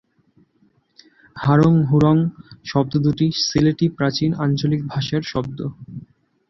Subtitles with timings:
[1.37, 2.17] হারং-হুরং
[2.65, 5.59] শব্দ দুটি সিলেটি প্রাচীন আঞ্চলিক ভাষার শব্দ।